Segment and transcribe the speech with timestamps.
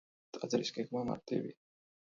[0.37, 1.59] ტაძრის გეგმა მარტივია.